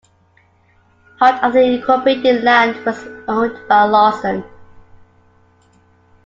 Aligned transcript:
Part 1.19 1.43
of 1.43 1.53
the 1.53 1.61
incorporated 1.61 2.43
land 2.43 2.83
was 2.87 3.05
owned 3.27 3.55
by 3.67 3.83
Lawson. 3.83 4.43